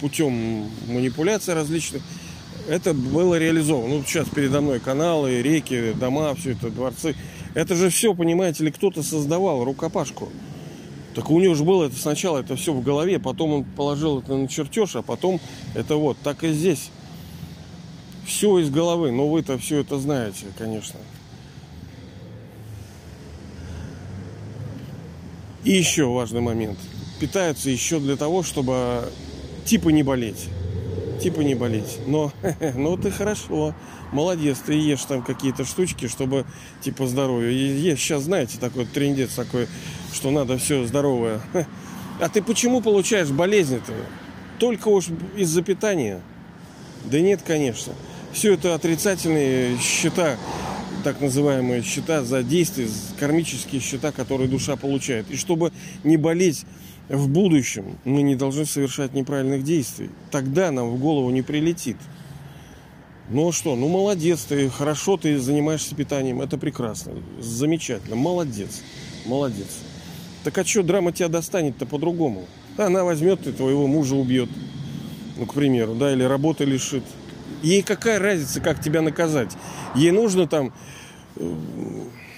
путем 0.00 0.68
манипуляций 0.88 1.54
различных 1.54 2.02
это 2.68 2.94
было 2.94 3.38
реализовано. 3.38 3.96
Ну, 3.96 4.04
сейчас 4.04 4.28
передо 4.28 4.60
мной 4.60 4.80
каналы, 4.80 5.40
реки, 5.42 5.92
дома, 5.92 6.34
все 6.34 6.52
это, 6.52 6.70
дворцы. 6.70 7.14
Это 7.54 7.74
же 7.74 7.90
все, 7.90 8.14
понимаете 8.14 8.64
ли, 8.64 8.70
кто-то 8.70 9.02
создавал 9.02 9.64
рукопашку. 9.64 10.28
Так 11.14 11.30
у 11.30 11.40
него 11.40 11.54
же 11.54 11.64
было 11.64 11.84
это 11.84 11.96
сначала 11.96 12.38
это 12.38 12.56
все 12.56 12.72
в 12.74 12.82
голове, 12.82 13.18
потом 13.18 13.52
он 13.52 13.64
положил 13.64 14.18
это 14.18 14.36
на 14.36 14.48
чертеж, 14.48 14.96
а 14.96 15.02
потом 15.02 15.40
это 15.74 15.96
вот, 15.96 16.18
так 16.22 16.44
и 16.44 16.52
здесь. 16.52 16.90
Все 18.26 18.58
из 18.58 18.70
головы. 18.70 19.12
Но 19.12 19.28
вы-то 19.28 19.56
все 19.56 19.78
это 19.78 19.98
знаете, 19.98 20.46
конечно. 20.58 20.98
И 25.66 25.72
еще 25.72 26.06
важный 26.06 26.40
момент. 26.40 26.78
Питаются 27.20 27.68
еще 27.68 28.00
для 28.00 28.16
того, 28.16 28.42
чтобы 28.42 29.10
типа 29.66 29.90
не 29.90 30.02
болеть 30.02 30.48
типа 31.16 31.40
не 31.40 31.54
болеть. 31.54 31.98
Но, 32.06 32.32
ну 32.74 32.96
ты 32.96 33.10
хорошо, 33.10 33.74
молодец, 34.12 34.58
ты 34.64 34.74
ешь 34.74 35.02
там 35.02 35.22
какие-то 35.22 35.64
штучки, 35.64 36.08
чтобы 36.08 36.44
типа 36.80 37.06
здоровье. 37.06 37.52
Есть 37.80 38.02
сейчас, 38.02 38.22
знаете, 38.24 38.58
такой 38.58 38.86
трендец 38.86 39.34
такой, 39.34 39.68
что 40.12 40.30
надо 40.30 40.58
все 40.58 40.84
здоровое. 40.86 41.40
А 42.18 42.30
ты 42.30 42.40
почему 42.40 42.80
получаешь 42.80 43.28
болезни-то? 43.28 43.92
Только 44.58 44.88
уж 44.88 45.08
из-за 45.36 45.60
питания? 45.60 46.22
Да 47.04 47.20
нет, 47.20 47.42
конечно. 47.46 47.92
Все 48.32 48.54
это 48.54 48.74
отрицательные 48.74 49.76
счета, 49.76 50.36
так 51.06 51.20
называемые 51.20 51.84
счета 51.84 52.24
за 52.24 52.42
действия, 52.42 52.88
кармические 53.20 53.80
счета, 53.80 54.10
которые 54.10 54.48
душа 54.48 54.74
получает. 54.74 55.30
И 55.30 55.36
чтобы 55.36 55.70
не 56.02 56.16
болеть 56.16 56.64
в 57.08 57.28
будущем 57.28 57.96
мы 58.04 58.22
не 58.22 58.34
должны 58.34 58.66
совершать 58.66 59.14
неправильных 59.14 59.62
действий. 59.62 60.10
Тогда 60.32 60.72
нам 60.72 60.90
в 60.90 60.98
голову 60.98 61.30
не 61.30 61.42
прилетит. 61.42 61.96
Ну 63.30 63.50
а 63.50 63.52
что, 63.52 63.76
ну 63.76 63.86
молодец 63.86 64.46
ты, 64.48 64.68
хорошо 64.68 65.16
ты 65.16 65.38
занимаешься 65.38 65.94
питанием, 65.94 66.40
это 66.40 66.58
прекрасно, 66.58 67.12
замечательно, 67.38 68.16
молодец, 68.16 68.82
молодец. 69.26 69.78
Так 70.42 70.58
а 70.58 70.64
что, 70.64 70.82
драма 70.82 71.12
тебя 71.12 71.28
достанет-то 71.28 71.86
по-другому? 71.86 72.46
Она 72.76 73.04
возьмет 73.04 73.46
и 73.46 73.52
твоего 73.52 73.86
мужа 73.86 74.16
убьет, 74.16 74.50
ну, 75.36 75.46
к 75.46 75.54
примеру, 75.54 75.94
да, 75.94 76.12
или 76.12 76.24
работы 76.24 76.64
лишит. 76.64 77.04
Ей 77.62 77.82
какая 77.82 78.18
разница, 78.18 78.60
как 78.60 78.80
тебя 78.80 79.02
наказать? 79.02 79.56
Ей 79.94 80.10
нужно 80.10 80.46
там 80.46 80.72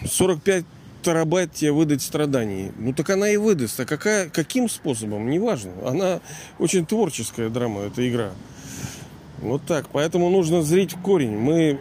45 0.04 0.62
э, 0.62 0.66
терабайт 1.02 1.52
тебе 1.52 1.72
выдать 1.72 2.02
страданий. 2.02 2.72
Ну 2.78 2.92
так 2.92 3.10
она 3.10 3.30
и 3.30 3.36
выдаст. 3.36 3.80
А 3.80 3.84
какая, 3.84 4.28
каким 4.28 4.68
способом? 4.68 5.30
Неважно. 5.30 5.72
Она 5.86 6.20
очень 6.58 6.86
творческая 6.86 7.48
драма, 7.48 7.82
эта 7.82 8.08
игра. 8.08 8.30
Вот 9.38 9.62
так. 9.64 9.88
Поэтому 9.92 10.30
нужно 10.30 10.62
зрить 10.62 10.94
в 10.94 11.00
корень. 11.00 11.36
Мы 11.36 11.78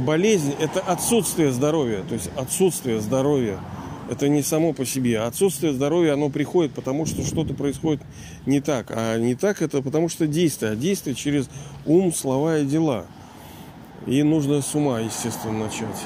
болезнь 0.00 0.54
это 0.60 0.80
отсутствие 0.80 1.52
здоровья. 1.52 2.02
То 2.08 2.14
есть 2.14 2.30
отсутствие 2.36 3.00
здоровья. 3.00 3.58
Это 4.10 4.28
не 4.28 4.42
само 4.42 4.72
по 4.72 4.84
себе. 4.84 5.20
Отсутствие 5.20 5.72
здоровья, 5.72 6.14
оно 6.14 6.30
приходит, 6.30 6.72
потому 6.72 7.06
что 7.06 7.22
что-то 7.22 7.54
происходит 7.54 8.02
не 8.44 8.60
так. 8.60 8.90
А 8.90 9.16
не 9.16 9.36
так 9.36 9.62
это 9.62 9.82
потому 9.82 10.08
что 10.08 10.26
действие. 10.26 10.72
А 10.72 10.74
действие 10.74 11.14
через 11.14 11.48
ум, 11.86 12.12
слова 12.12 12.58
и 12.58 12.66
дела. 12.66 13.06
И 14.08 14.24
нужно 14.24 14.62
с 14.62 14.74
ума, 14.74 14.98
естественно, 14.98 15.66
начать. 15.66 16.04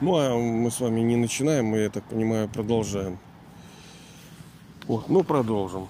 Ну, 0.00 0.16
а 0.16 0.34
мы 0.34 0.70
с 0.70 0.80
вами 0.80 1.00
не 1.00 1.16
начинаем, 1.16 1.66
мы, 1.66 1.80
я 1.80 1.90
так 1.90 2.04
понимаю, 2.04 2.48
продолжаем. 2.48 3.18
Вот, 4.86 5.10
ну, 5.10 5.22
продолжим. 5.22 5.86